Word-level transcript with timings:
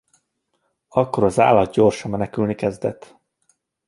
Akkor 0.87 1.23
az 1.23 1.39
állat 1.39 1.73
gyorsan 1.73 2.11
menekülni 2.11 2.55
kezdett. 2.55 3.15